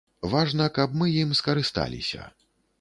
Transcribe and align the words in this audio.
Важна, 0.31 0.65
каб 0.77 0.97
мы 1.03 1.11
ім 1.25 1.37
скарысталіся. 1.43 2.27